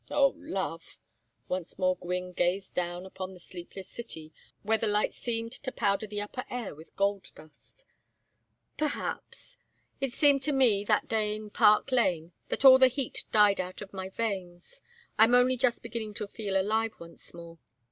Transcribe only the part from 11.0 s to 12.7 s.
day in Park Lane that